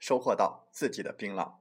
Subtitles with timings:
[0.00, 1.52] 收获到自己的槟榔，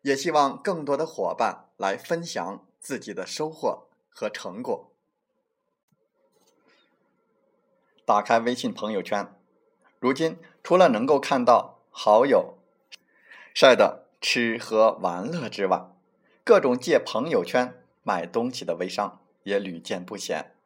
[0.00, 4.92] 也希望更多的伙伴来分享自己的收获和成果。
[8.06, 9.34] 打开微信朋友圈，
[9.98, 12.56] 如今除了能够看到好友
[13.52, 15.90] 晒的吃喝玩乐之外，
[16.42, 20.56] 各种借朋友圈买东西的微商也屡见不鲜。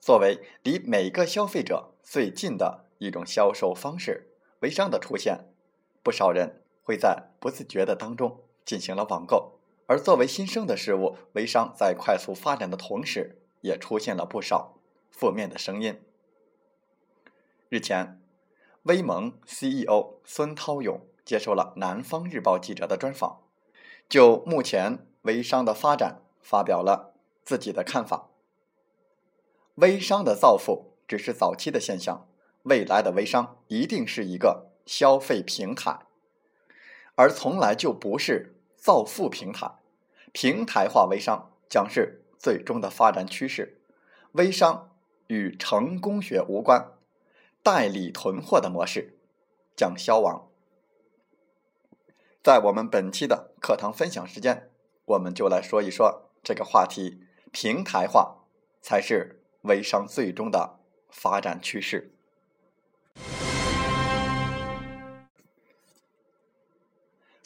[0.00, 5.52] 作为离每个消费者最近的一种销售方式，微商的出现。
[6.02, 14.78] 不少人会在不自觉的当中进行了网购，而作为新生的事物，微商在快速发展的同时，也出现了不少
[15.10, 16.00] 负面的声音。
[17.68, 18.20] 日前，
[18.84, 23.42] 微盟 CEO 孙涛勇接受了南方日报记者的专访，
[24.08, 28.30] 就目前微商的发展发表了自己的看法。
[29.74, 32.26] 微商的造富只是早期的现象，
[32.62, 34.67] 未来的微商一定是一个。
[34.88, 35.98] 消费平台，
[37.14, 39.70] 而从来就不是造富平台。
[40.32, 43.82] 平台化微商将是最终的发展趋势。
[44.32, 46.92] 微商与成功学无关，
[47.62, 49.18] 代理囤货的模式
[49.76, 50.48] 将消亡。
[52.42, 54.70] 在我们本期的课堂分享时间，
[55.04, 57.20] 我们就来说一说这个话题：
[57.52, 58.46] 平台化
[58.80, 60.78] 才是微商最终的
[61.10, 62.14] 发展趋势。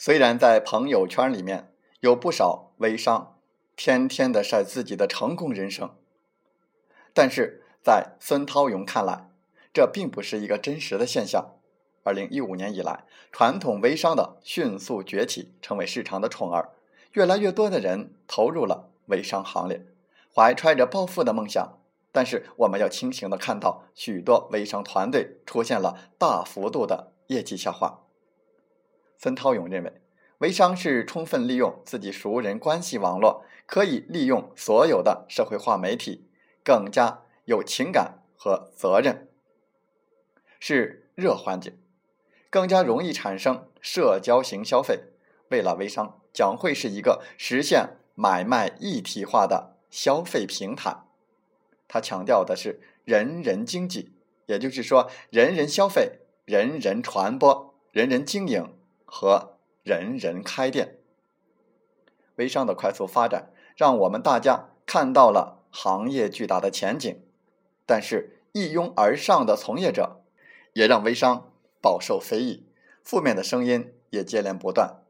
[0.05, 1.71] 虽然在朋友圈里面
[2.01, 3.37] 有不少微商
[3.77, 5.95] 天天的晒自己的成功人生，
[7.13, 9.29] 但是在孙涛勇看来，
[9.73, 11.51] 这并不是一个真实的现象。
[12.03, 16.71] 二零一五年以来，传统微商的迅速崛起，成为市场的宠儿，
[17.13, 19.85] 越来越多的人投入了微商行列，
[20.35, 21.79] 怀揣着暴富的梦想。
[22.11, 28.02] 但是我们要清醒的看到，许多微商团队出现了大幅度的业绩下滑。
[29.23, 30.01] 孙涛勇认为，
[30.39, 36.27] 微商是充分利用自己熟人关系网络，可以利用所有的社会化媒体，
[36.61, 39.29] 更加有情感和责任，
[40.59, 41.77] 是热环节，
[42.49, 45.03] 更加容易产生社交型消费。
[45.47, 50.97] 未来微商将会是一个实现买卖一体化的消费平台。
[51.87, 54.11] 他强调的是人人经济，
[54.47, 58.75] 也就是说，人人消费，人人传播，人人经营。
[59.15, 60.97] 和人人开店，
[62.37, 67.21] 微商的快速发展，让我们大家看到了行业巨大的前景。
[67.85, 70.23] 但是，一拥而上的从业者，
[70.73, 72.65] 也让微商饱受非议，
[73.03, 75.03] 负面的声音也接连不断。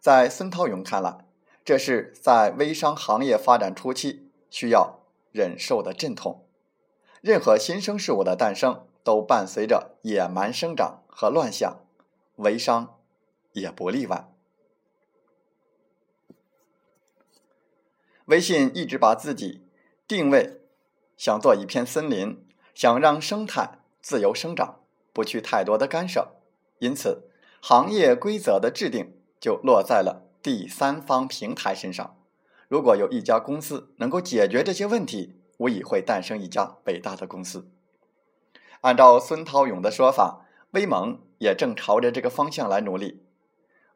[0.00, 1.24] 在孙涛勇看来，
[1.64, 4.98] 这是在微商行业发展初期需要
[5.30, 6.44] 忍受的阵痛。
[7.20, 11.76] 任何新生事物的诞生，都伴随着野蛮生长和乱象，
[12.38, 12.98] 微商。
[13.54, 14.28] 也不例外。
[18.26, 19.66] 微信一直把自己
[20.06, 20.60] 定位
[21.16, 24.80] 想做一片森林，想让生态自由生长，
[25.12, 26.36] 不去太多的干涉。
[26.78, 27.30] 因此，
[27.60, 32.16] 行业规则的制定就落在了第三方平台身上。
[32.68, 37.70] 如果有一家公司能够解决这些问题，无疑会诞生一家伟大的公司。
[38.80, 43.23] 按照孙涛勇的说法，微盟也正朝着这个方向来努力。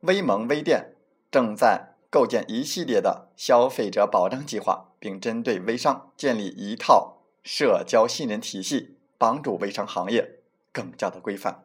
[0.00, 0.95] 微盟微店
[1.31, 10.39] 正在构建一系列的消费者保障计划，并针对微商建立一套社交信任体系，帮助微商行业
[10.73, 11.65] 更加的规范。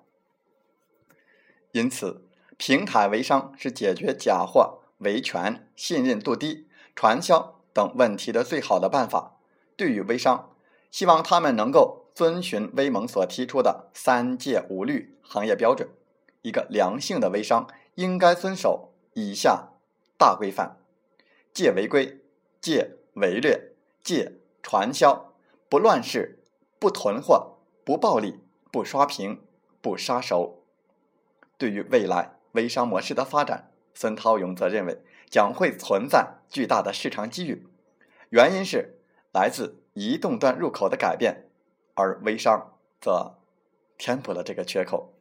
[1.71, 2.25] 因此，
[2.57, 9.37] 平台微商是解决假货、维权、信任度低、传销等问题的最好的办法。
[9.75, 10.51] 对于微商，
[10.91, 15.89] 希望他们能够遵循微盟所提出的“三戒五律”行业标准，
[16.41, 17.67] 一个良性的微商。
[17.95, 19.69] 应该遵守以下
[20.17, 20.77] 大规范：
[21.53, 22.19] 戒违规、
[22.59, 23.73] 戒违略、
[24.03, 25.33] 戒传销，
[25.69, 26.39] 不乱世、
[26.79, 28.39] 不囤货、不暴力、
[28.71, 29.41] 不刷屏、
[29.81, 30.63] 不杀熟。
[31.57, 37.67] 对于未来微商模式的发展，孙涛勇则认为将会存在巨大的市场机遇，
[38.29, 38.99] 原因是
[39.31, 41.49] 来自移动端入口的改变，
[41.93, 43.37] 而微商则
[43.97, 45.12] 填补了这个缺口。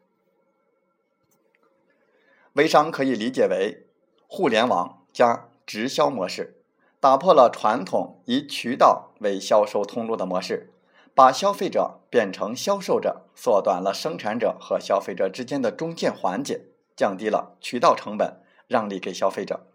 [2.55, 3.87] 微商可以理解为
[4.27, 6.57] 互联网加直销模式，
[7.01, 10.71] 打破了传统以渠道为销售通路的模式，
[11.15, 19.67] 把消费者变成销售者，缩短了生产者和消费者之间的中间环节，降低了渠道成本，让利给消费者。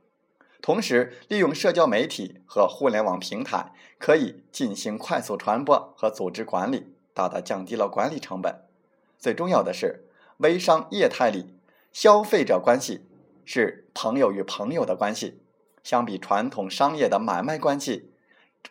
[0.61, 8.63] 同时，利用社交媒体和互联网平台，可以进行快速传播和组织管理，大大降低了管理成本。
[9.17, 10.07] 最重要的是，
[10.37, 11.56] 微商业态里。
[11.91, 13.05] 消费者关系
[13.43, 15.39] 是朋友与朋友的关系，
[15.83, 18.11] 相比传统商业的买卖关系，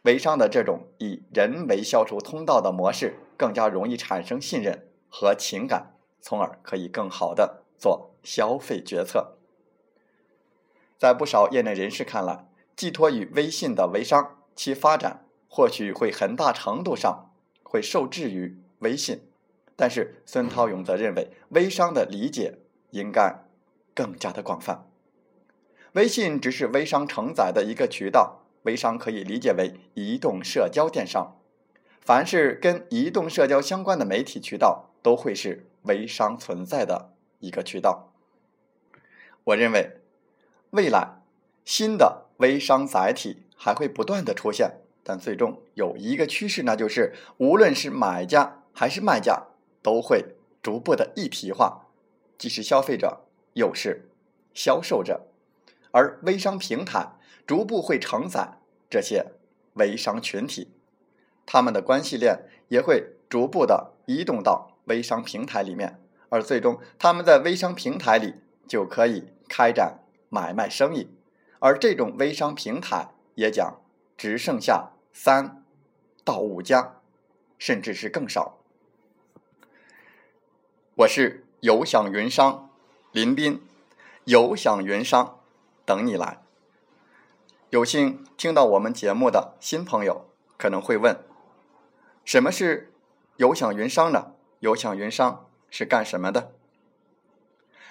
[0.03, 9.37] 微商的这种以人为消除通道的模式更加容易产生信任和情感，从而可以更好的做消费决策。
[10.99, 12.47] 在不少业内人士看来，
[12.77, 17.33] 寄托于微信的微商，其发展或许会很大程度上
[17.63, 19.23] 会受制于微信，
[19.75, 22.59] 但是孙涛勇则认为，微商的理解。
[22.91, 23.45] 应该
[23.95, 24.87] 更加的广泛。
[25.93, 31.37] 微信只是微商承载的一个渠道，微商可以理解为移动社交电商。
[32.03, 38.13] 凡是跟移动社交相关的媒体渠道，都会是微商存在的一个渠道。
[39.45, 39.99] 我认为，
[40.71, 41.23] 未来
[41.65, 49.45] 新的微商载体还会不断的出现，但最终有一个趋势，那就是无论是买家还是卖家，
[49.83, 51.86] 都会逐步的一体化。
[52.39, 53.23] 既是消费者，
[53.55, 54.11] 又是
[54.53, 55.27] 销售者，
[55.91, 57.17] 而微商平台
[57.47, 58.59] 逐步会承载
[58.91, 59.33] 这些
[59.75, 60.71] 微商群体，
[61.47, 65.99] 他们的关系链也会逐步的移动到微商平台里面，
[66.29, 68.35] 而最终他们在微商平台里
[68.69, 71.09] 就可以开展买卖生意，
[71.61, 73.81] 而这种微商平台也将
[74.19, 75.65] 只剩下三
[76.23, 77.01] 到五家，
[77.59, 78.59] 甚至是更少。
[80.97, 81.46] 我是。
[81.67, 82.71] 有享云商，
[83.11, 83.61] 林斌，
[84.23, 85.41] 有享云商，
[85.85, 86.41] 等你来。
[87.71, 90.27] 有幸听到我们节目的新朋友
[90.57, 91.19] 可能会问：
[92.25, 92.95] 什么是
[93.39, 94.35] 有享云商呢？
[94.61, 96.53] 有享云商是干什么的？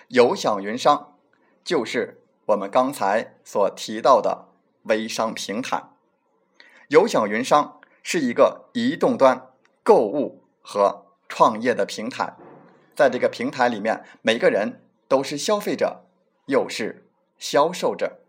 [0.07, 1.17] 有享云商
[1.61, 4.47] 就是我们刚才所提到的
[4.83, 5.83] 微商平台。
[6.87, 9.49] 有享云商是一个移动端
[9.83, 12.37] 购物和创业的平台。
[12.95, 16.05] 在这个平台里面，每个人都是消费者，
[16.45, 17.05] 又是
[17.37, 18.19] 销售者。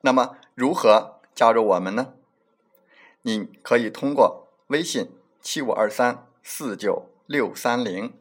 [0.00, 2.14] 那么，如何加入我们呢？
[3.22, 5.10] 你可以通过微信
[5.40, 8.12] 七五二三四九六三零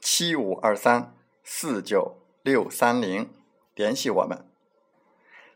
[0.00, 3.30] 七五二三四九六三零
[3.74, 4.46] 联系我们。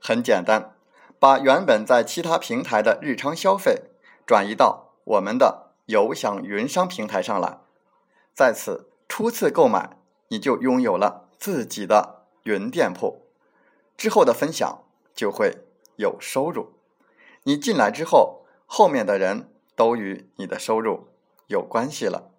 [0.00, 0.74] 很简单，
[1.18, 3.84] 把原本在其他平台的日常消费
[4.26, 7.58] 转移到我们的有享云商平台上来，
[8.34, 8.90] 在此。
[9.08, 9.96] 初次购买，
[10.28, 13.22] 你就拥有了自己的云店铺，
[13.96, 14.84] 之后的分享
[15.14, 15.58] 就会
[15.96, 16.72] 有收入。
[17.44, 21.08] 你进来之后，后面的人都与你的收入
[21.46, 22.30] 有关系了，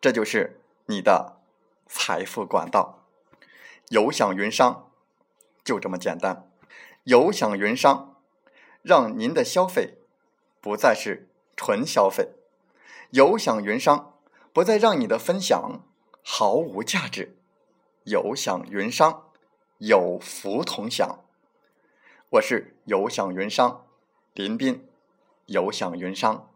[0.00, 1.40] 这就是你的
[1.86, 3.04] 财富管道。
[3.88, 4.90] 有享云商
[5.64, 6.48] 就这么简单，
[7.04, 8.16] 有享云商
[8.80, 9.98] 让您的消费
[10.60, 12.30] 不再是纯消费，
[13.10, 14.14] 有享云商
[14.52, 15.82] 不再让你的分享。
[16.22, 17.36] 毫无价值，
[18.04, 19.30] 有享云商，
[19.78, 21.18] 有福同享。
[22.30, 23.86] 我是有享云商
[24.32, 24.88] 林斌，
[25.46, 26.48] 有享云商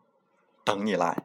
[0.64, 1.24] 等你来。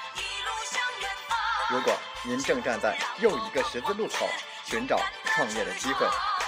[1.71, 4.27] 如果您正站在又一个十字路口，
[4.65, 6.05] 寻找创业的机会，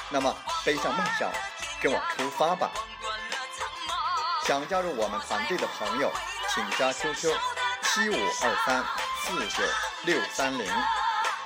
[0.09, 1.31] 那么背上梦想，
[1.81, 2.69] 跟我出发吧！
[4.45, 6.11] 想加入我们团队的朋友，
[6.53, 7.33] 请加 QQ
[7.83, 8.83] 七五二三
[9.21, 9.63] 四九
[10.03, 10.69] 六三零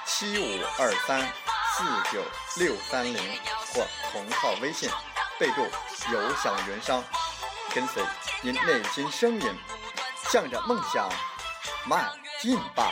[0.05, 2.23] 七五二三四九
[2.55, 3.39] 六三零
[3.71, 4.89] 或同号微信，
[5.37, 5.61] 备注
[6.11, 7.03] “有享云商”，
[7.75, 8.03] 跟随
[8.41, 9.55] 您内心声音，
[10.31, 11.07] 向着梦想
[11.85, 12.09] 迈
[12.41, 12.91] 进吧！